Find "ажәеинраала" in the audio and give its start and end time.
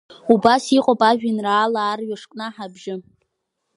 1.09-1.79